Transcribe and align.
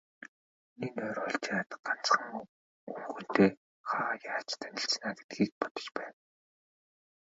Миний 0.79 0.93
нойр 0.99 1.17
хулжаад, 1.21 1.69
ганцхан, 1.85 2.29
өвгөнтэй 2.91 3.49
хаа 3.89 4.13
яаж 4.31 4.49
танилцлаа 4.61 5.11
гэдгийг 5.17 5.51
бодож 5.59 5.87
байв. 5.95 6.13